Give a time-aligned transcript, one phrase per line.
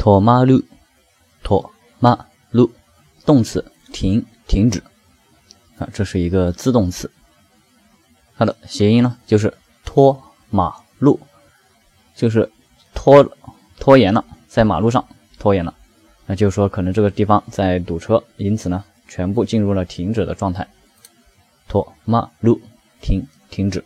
[0.00, 0.62] 托马路，
[1.42, 2.72] 托马路，
[3.26, 4.82] 动词停，停止
[5.76, 7.10] 啊，这是一个自动词。
[8.34, 9.52] 它的谐音呢，就是
[9.84, 10.18] 拖
[10.48, 11.20] 马路，
[12.16, 12.50] 就是
[12.94, 13.36] 拖
[13.78, 15.06] 拖延了，在马路上
[15.38, 15.74] 拖延了，
[16.24, 20.66] 那就是说可能这个地方在堵车，因此呢，全部进入了停止的状态。
[21.68, 22.58] 托马路，
[23.02, 23.84] 停，停止。